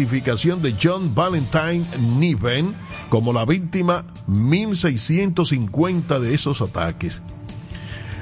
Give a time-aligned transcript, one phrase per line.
[0.00, 2.74] identificación de John Valentine Niven
[3.10, 7.22] como la víctima 1650 de esos ataques.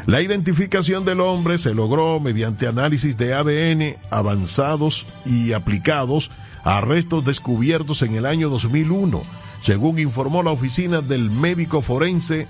[0.07, 6.33] La identificación del hombre se logró mediante análisis de ADN avanzados y aplicados
[6.65, 9.23] a restos descubiertos en el año 2001,
[9.61, 12.49] según informó la oficina del médico forense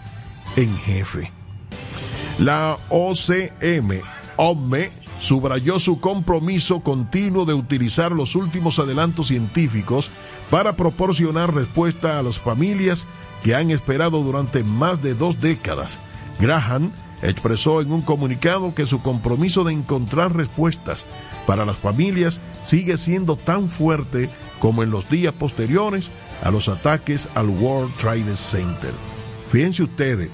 [0.57, 1.33] en jefe.
[2.39, 4.01] La OCM,
[4.37, 4.91] OME,
[5.21, 10.11] subrayó su compromiso continuo de utilizar los últimos adelantos científicos
[10.51, 13.07] para proporcionar respuesta a las familias
[13.43, 15.99] que han esperado durante más de dos décadas.
[16.41, 21.07] Graham expresó en un comunicado que su compromiso de encontrar respuestas
[21.47, 24.31] para las familias sigue siendo tan fuerte
[24.61, 26.11] como en los días posteriores
[26.43, 28.93] a los ataques al World Trade Center.
[29.51, 30.29] Fíjense ustedes,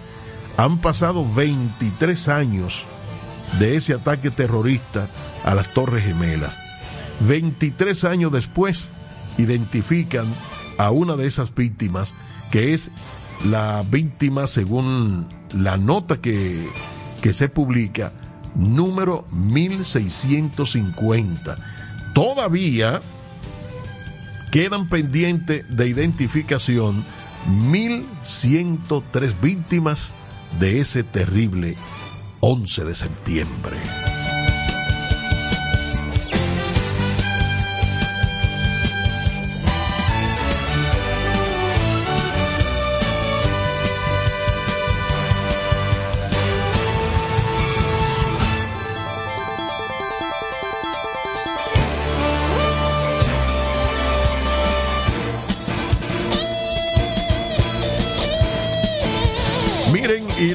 [0.57, 2.85] han pasado 23 años
[3.59, 5.09] de ese ataque terrorista
[5.45, 6.55] a las Torres Gemelas.
[7.21, 8.93] 23 años después,
[9.39, 10.27] identifican
[10.79, 12.13] a una de esas víctimas,
[12.51, 12.91] que es
[13.45, 16.69] la víctima, según la nota que,
[17.21, 18.13] que se publica,
[18.55, 21.59] número 1650.
[22.15, 23.01] Todavía
[24.51, 27.05] quedan pendientes de identificación
[27.49, 30.13] 1103 víctimas
[30.61, 31.77] de ese terrible
[32.47, 34.14] 11 de septiembre.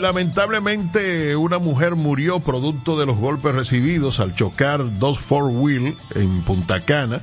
[0.09, 6.83] Lamentablemente una mujer murió producto de los golpes recibidos al chocar dos four-wheel en Punta
[6.83, 7.21] Cana.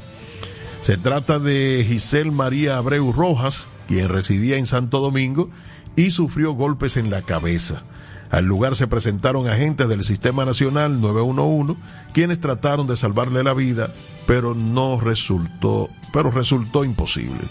[0.82, 5.50] Se trata de Giselle María Abreu Rojas, quien residía en Santo Domingo
[5.96, 7.82] y sufrió golpes en la cabeza.
[8.30, 11.74] Al lugar se presentaron agentes del Sistema Nacional 911,
[12.12, 13.92] quienes trataron de salvarle la vida,
[14.28, 17.48] pero no resultó, pero resultó imposible.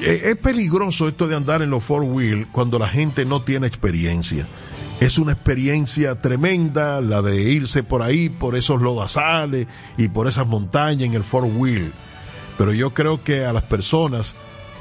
[0.00, 3.66] Eh, es peligroso esto de andar en los four wheel cuando la gente no tiene
[3.66, 4.46] experiencia.
[5.00, 10.46] Es una experiencia tremenda la de irse por ahí, por esos lodazales y por esas
[10.46, 11.92] montañas en el four wheel.
[12.56, 14.34] Pero yo creo que a las personas,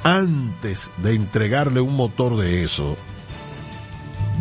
[0.04, 2.96] antes de entregarle un motor de eso,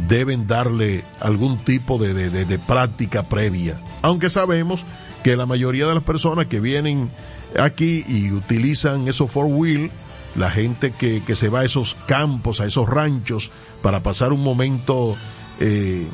[0.08, 3.80] deben darle algún tipo de, de práctica previa.
[4.02, 4.84] Aunque sabemos
[5.24, 7.10] que la mayoría de las personas que vienen
[7.58, 9.90] aquí y utilizan esos four wheel,
[10.34, 13.50] la gente que, que, se va a esos campos, a esos ranchos,
[13.82, 15.16] para pasar un momento
[15.60, 16.06] eh,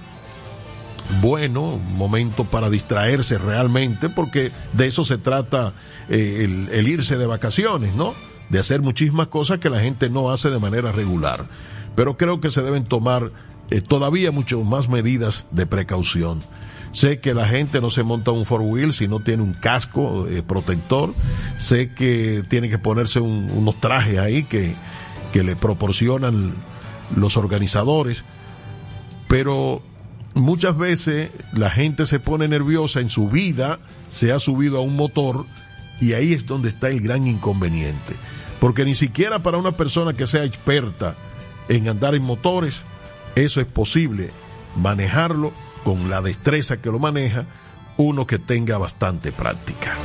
[1.20, 5.72] bueno, un momento para distraerse realmente, porque de eso se trata
[6.08, 8.14] eh, el, irse de vacaciones, ¿no?
[8.48, 11.46] De hacer muchísimas cosas que la gente no hace de manera regular.
[11.96, 13.32] Pero creo que se deben tomar
[13.70, 16.40] eh, todavía mucho más medidas de precaución.
[16.92, 20.26] Sé que la gente no se monta un four wheel si no tiene un casco
[20.26, 21.14] eh, protector.
[21.58, 24.74] Sé que tiene que ponerse un, unos trajes ahí que,
[25.32, 26.54] que le proporcionan
[27.14, 28.24] los organizadores.
[29.28, 29.82] Pero
[30.34, 33.78] muchas veces la gente se pone nerviosa en su vida,
[34.10, 35.46] se ha subido a un motor
[36.00, 38.14] y ahí es donde está el gran inconveniente.
[38.58, 41.14] Porque ni siquiera para una persona que sea experta
[41.68, 42.82] en andar en motores,
[43.36, 44.30] eso es posible
[44.76, 45.52] manejarlo
[45.84, 47.44] con la destreza que lo maneja
[47.96, 49.96] uno que tenga bastante práctica.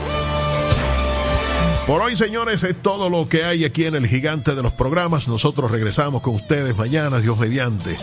[1.87, 5.27] Por hoy, señores, es todo lo que hay aquí en el gigante de los programas.
[5.27, 7.95] Nosotros regresamos con ustedes mañana, Dios mediante.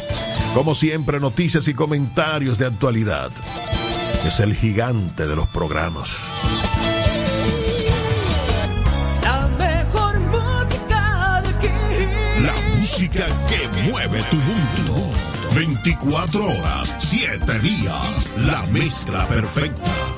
[0.55, 3.33] Como siempre, noticias y comentarios de actualidad.
[4.25, 6.25] Es el gigante de los programas.
[9.25, 12.43] La mejor música de aquí.
[12.43, 15.12] La música que mueve tu mundo.
[15.54, 18.28] 24 horas, 7 días.
[18.36, 20.11] La mezcla perfecta.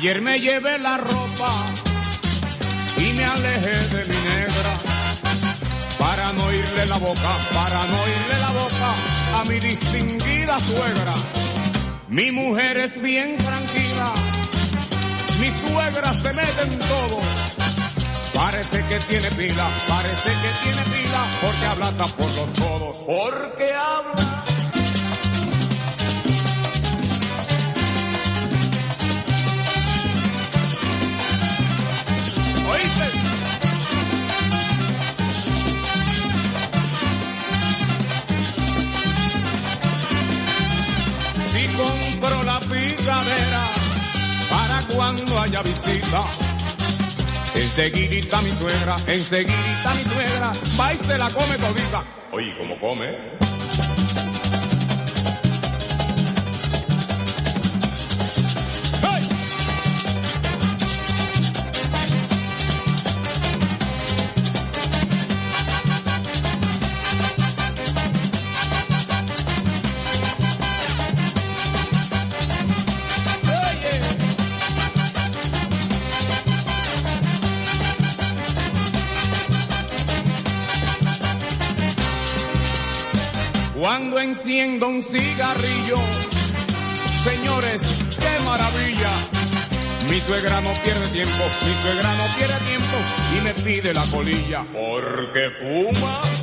[0.00, 1.66] Ayer me llevé la ropa
[2.98, 4.72] y me alejé de mi negra
[5.98, 8.94] para no irle la boca, para no irle la boca
[9.40, 11.14] a mi distinguida suegra.
[12.10, 14.14] Mi mujer es bien tranquila,
[15.40, 17.20] mi suegra se mete en todo.
[18.34, 23.74] Parece que tiene pila, parece que tiene pila, porque habla hasta por los codos, porque
[23.74, 24.17] habla
[44.94, 46.20] cuando haya visita.
[47.54, 52.04] Enseguidita mi suegra, enseguidita mi suegra, va y se la come todita.
[52.32, 53.47] Oye, ¿cómo come?
[84.38, 85.96] Cuando enciendo un cigarrillo.
[87.24, 87.78] Señores,
[88.18, 89.10] qué maravilla.
[90.10, 92.96] Mi suegra no pierde tiempo, mi suegra no pierde tiempo
[93.36, 96.37] y me pide la colilla porque fuma.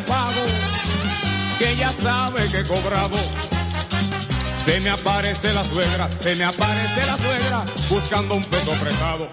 [0.00, 0.44] Pago,
[1.58, 3.18] que ya sabe que he cobrado,
[4.64, 9.28] se me aparece la suegra, se me aparece la suegra, buscando un peso prestado.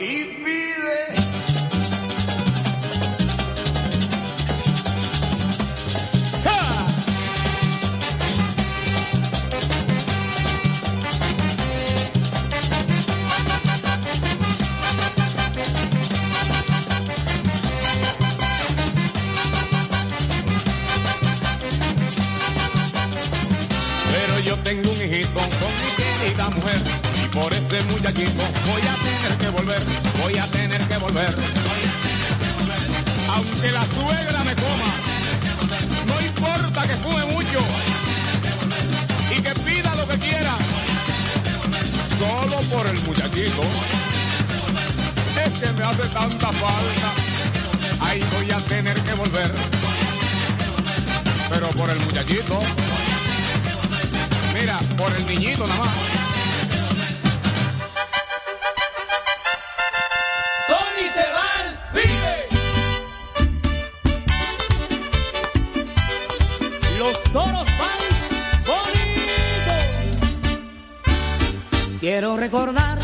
[72.09, 72.97] Quiero recordar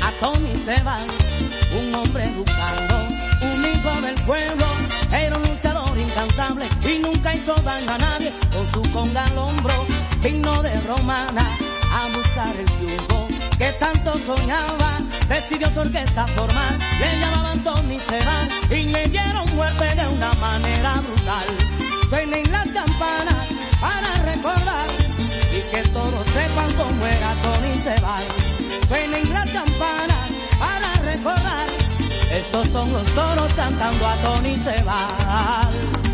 [0.00, 1.08] a Tony Sebal,
[1.76, 3.08] un hombre educado,
[3.42, 4.64] un hijo del pueblo,
[5.12, 9.74] era un luchador incansable y nunca hizo daño a nadie con su conga al hombro,
[10.22, 11.50] digno de romana,
[11.92, 13.26] a buscar el triunfo
[13.58, 19.96] que tanto soñaba, decidió su orquesta formar, le llamaban Tony Sebal y le dieron muerte
[19.96, 21.46] de una manera brutal.
[22.08, 23.48] Suenen las campanas
[23.80, 24.97] para recordar
[25.70, 28.24] que todos sepan cómo era Tony Sebal.
[28.88, 31.68] Suenen las campanas para recordar.
[32.30, 36.07] Estos son los toros cantando a Tony Sebal.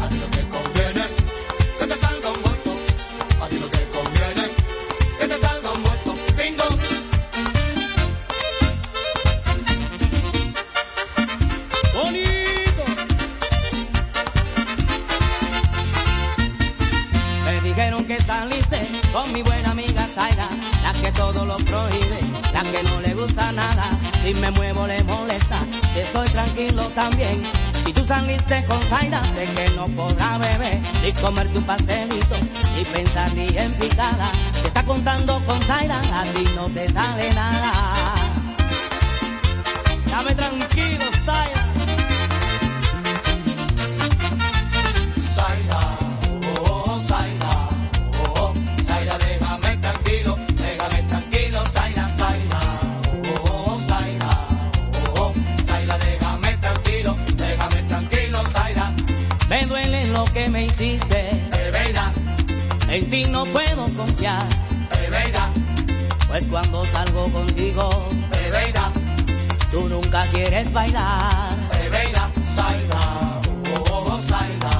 [28.67, 32.37] Con Zaira, sé que no podrá beber, ni comerte un pastelito,
[32.77, 34.31] ni pensar ni en picada.
[34.61, 37.73] Si está contando con Zaira, a ti no te sale nada.
[40.07, 41.05] Dame tranquilo.
[41.25, 41.54] Zaira,
[62.95, 64.47] en ti no puedo confiar,
[65.05, 65.51] Eveida,
[66.29, 68.09] pues cuando salgo contigo,
[68.47, 68.93] Eveida,
[69.73, 71.57] tú nunca quieres bailar.
[71.87, 73.41] Eveida, Zaira,
[73.91, 74.71] oh, Zaira,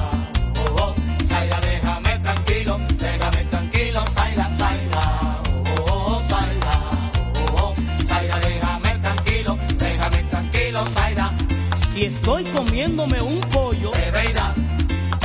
[0.77, 0.95] oh,
[1.27, 5.41] Zaira, déjame tranquilo, déjame tranquilo, Zaira, Zaira,
[5.85, 6.75] oh, Zaira,
[7.57, 11.31] oh, Zaira, déjame tranquilo, déjame tranquilo, Zaira,
[11.91, 14.53] Si estoy comiéndome un pollo, Eveida,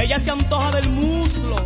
[0.02, 1.56] ella se antoja del muslo.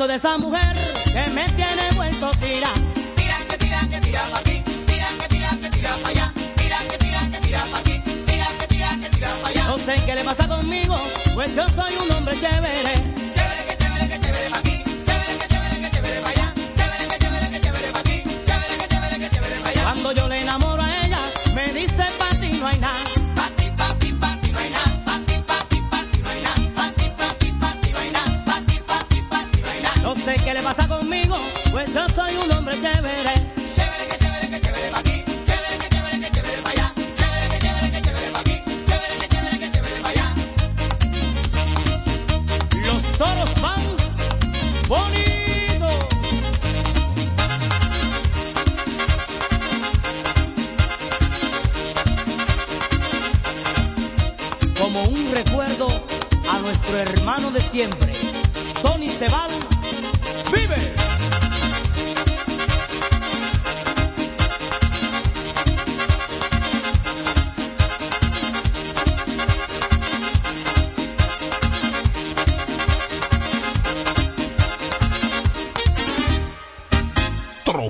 [0.00, 0.18] Estoy de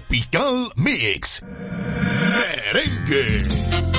[0.00, 1.42] Tropical Mix.
[2.72, 3.89] Merengue.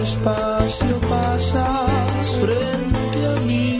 [0.00, 3.76] despacio pasas frente a mí.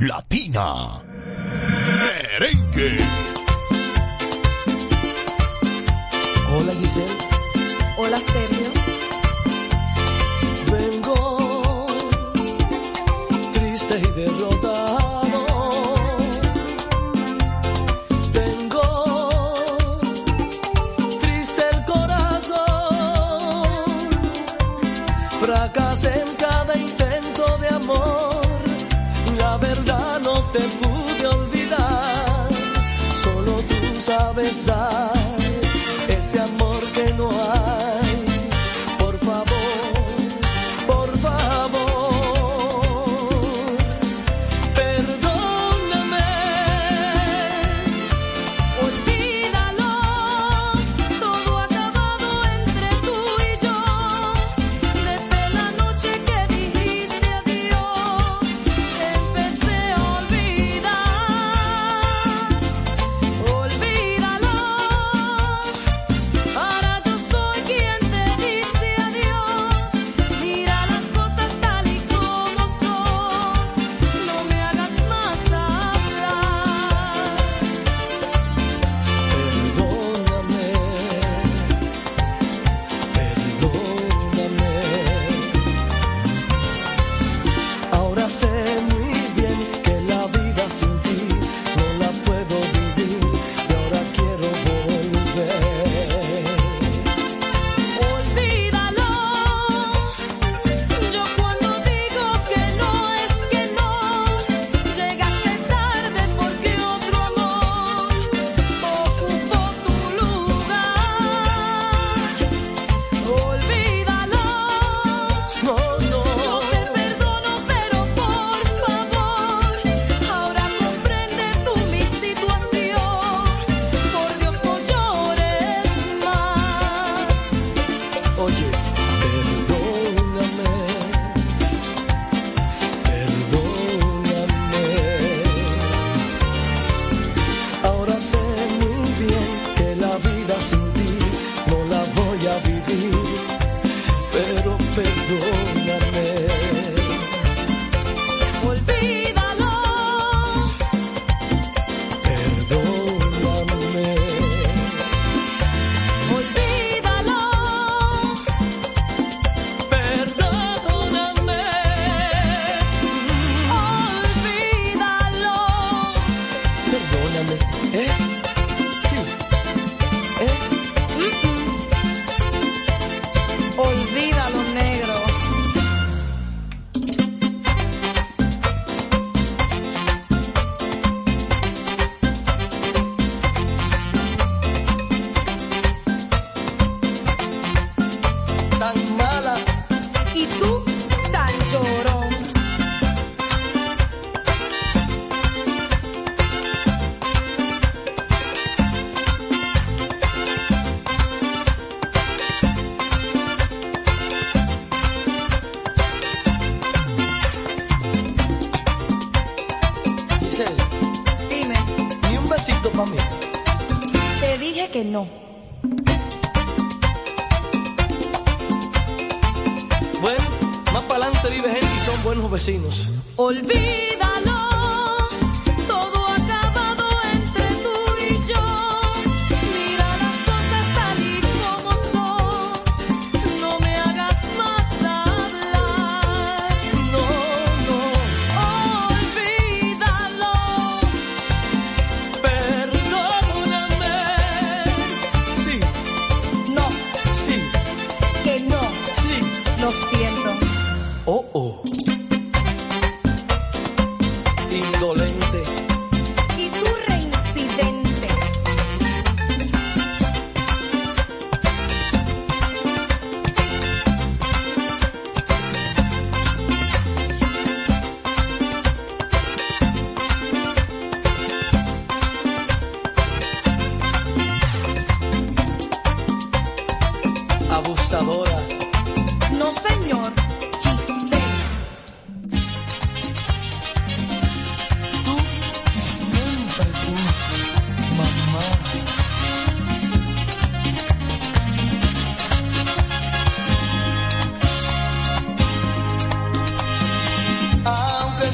[0.00, 0.25] lot.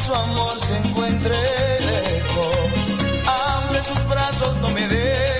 [0.04, 1.36] su amor se encuentre
[1.80, 2.46] lejos.
[3.26, 5.31] Abre sus brazos, no me dejes.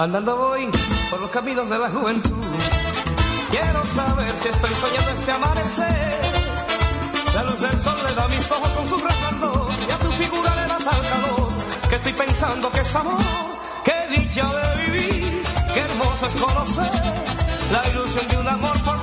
[0.00, 0.66] Andando voy
[1.10, 2.42] por los caminos de la juventud.
[3.50, 6.20] Quiero saber si estoy soñando este amanecer.
[7.34, 9.68] La luz del sol le da a mis ojos con su resplandor.
[9.86, 11.48] Y a tu figura le da tal calor.
[11.90, 13.20] Que estoy pensando que es amor.
[13.84, 15.42] Qué dicha de vivir.
[15.74, 16.90] Qué hermoso es conocer.
[17.70, 18.99] La ilusión de un amor por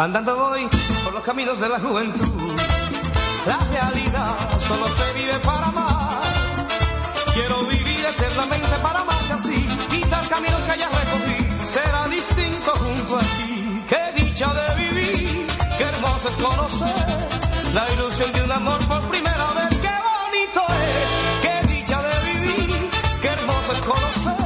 [0.00, 0.66] Andando voy
[1.04, 2.32] por los caminos de la juventud.
[3.46, 6.22] La realidad solo se vive para amar.
[7.34, 9.68] Quiero vivir eternamente para amarte así.
[9.90, 11.66] Quitar caminos que ya recogí.
[11.66, 13.84] Será distinto junto a ti.
[13.90, 15.46] Qué dicha de vivir.
[15.76, 16.94] Qué hermoso es conocer
[17.74, 19.68] la ilusión de un amor por primera vez.
[19.84, 20.62] Qué bonito
[20.96, 21.10] es.
[21.42, 22.90] Qué dicha de vivir.
[23.20, 24.36] Qué hermoso es conocer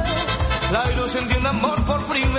[0.73, 2.34] la ilusión de un amor por primera vez.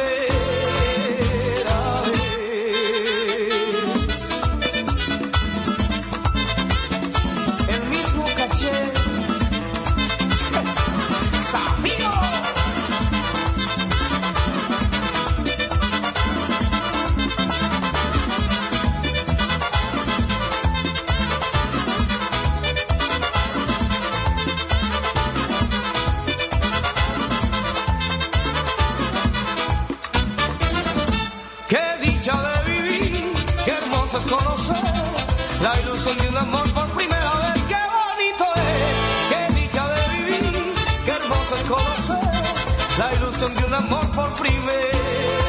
[42.98, 45.45] La ilusión de un amor por primera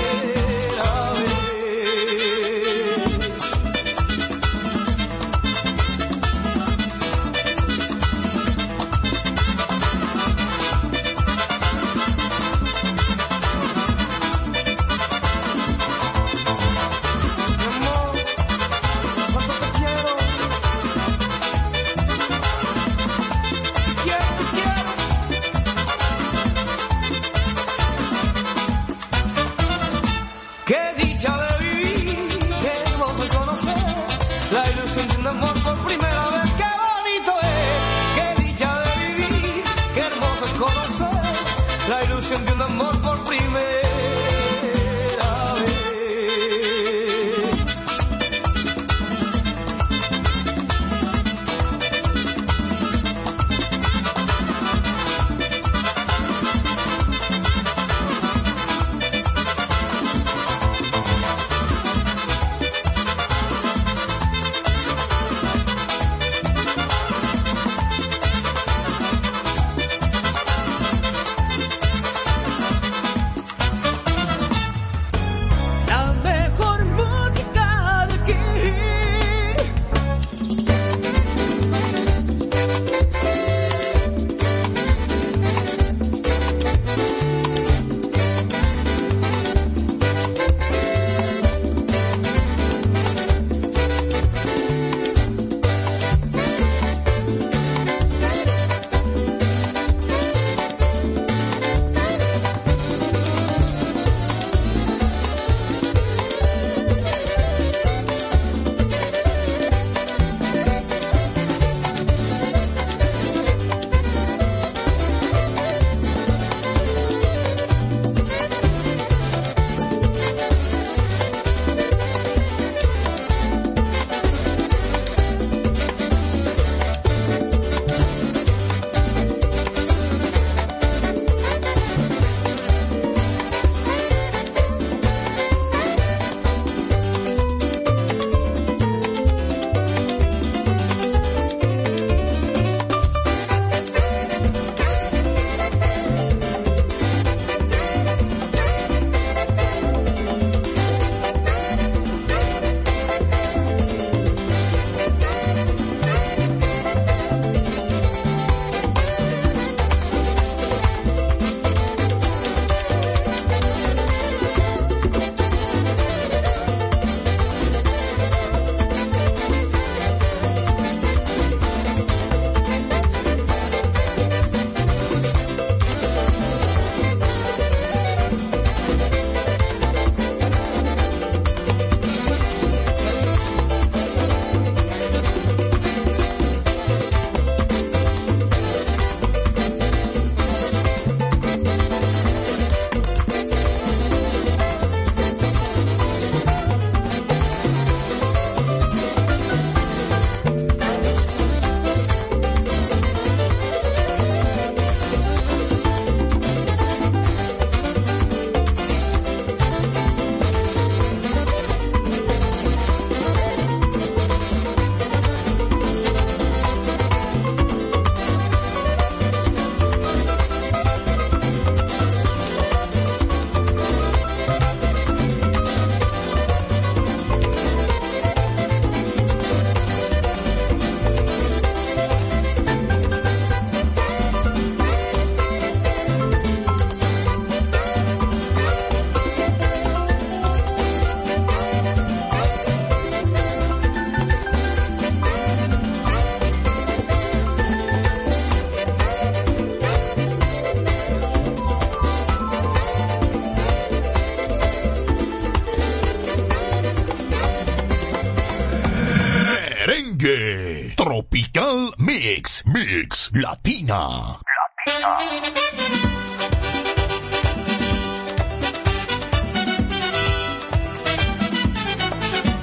[263.31, 264.39] Latina.
[264.85, 265.17] Latina.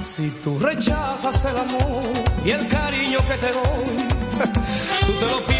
[0.04, 2.02] Si tú rechazas el amor
[2.44, 4.08] y el cariño que te doy,
[5.06, 5.53] tú te lo pides.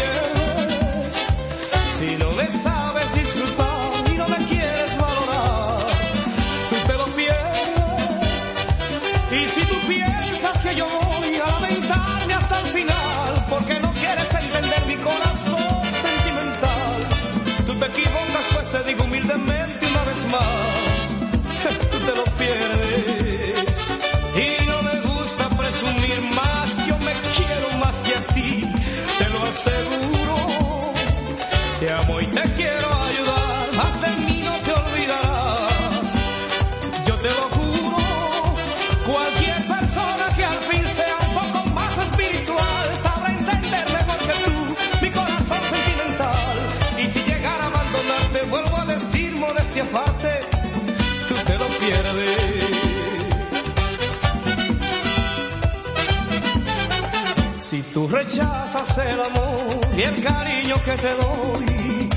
[57.95, 62.09] Tú rechazas el amor y el cariño que te doy.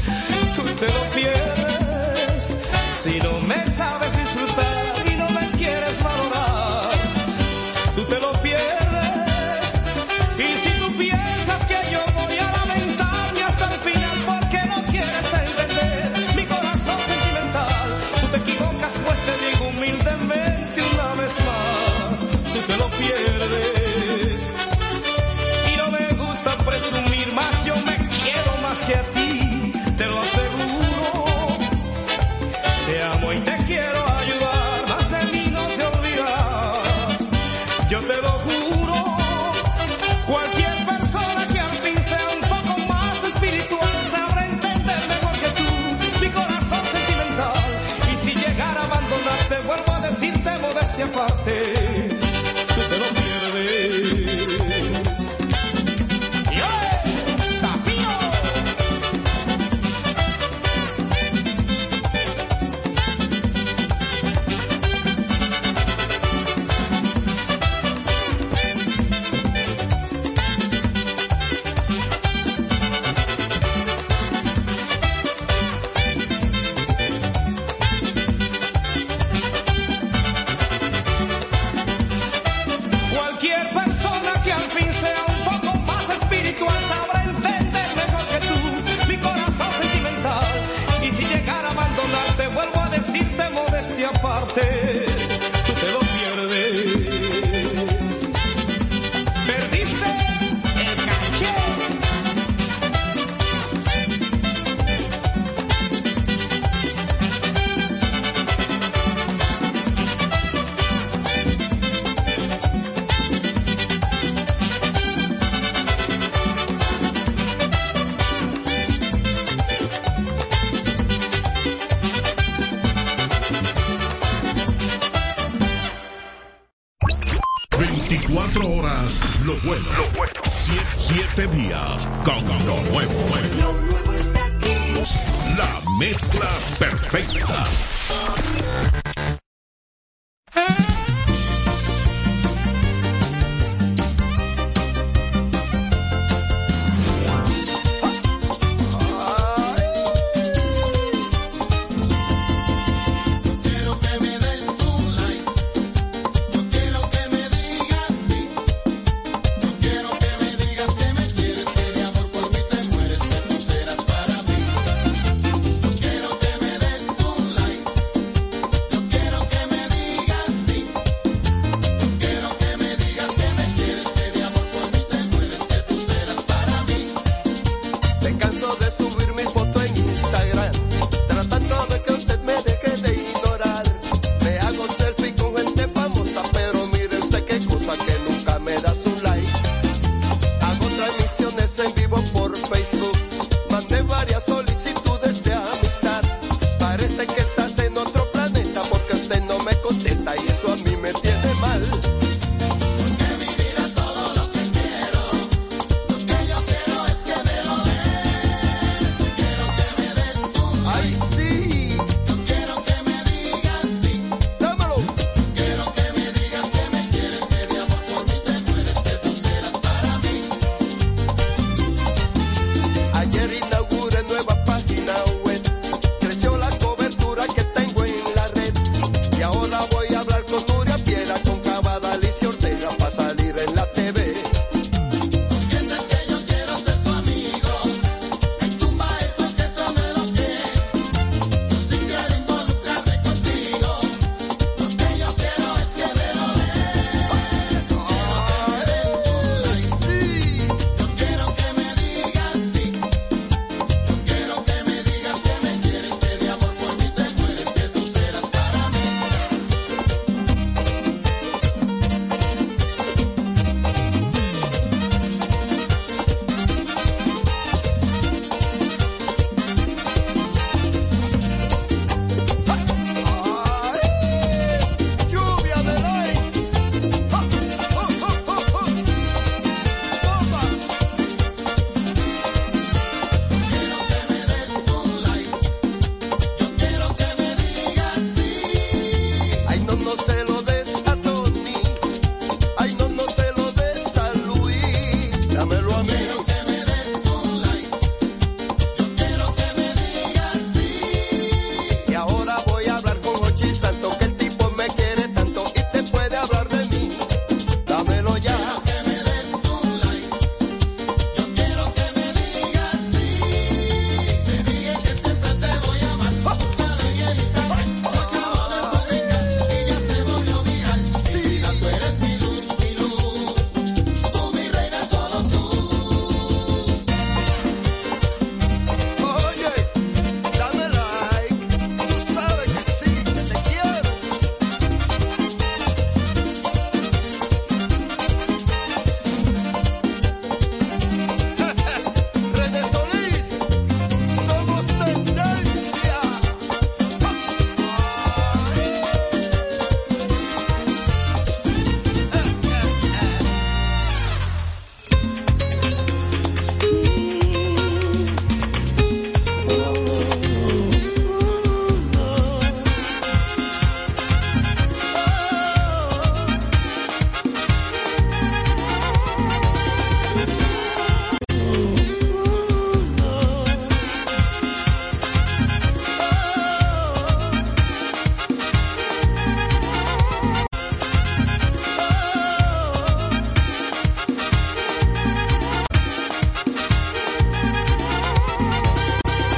[0.57, 2.57] Tú te lo pierdes
[3.01, 4.28] si no me sabes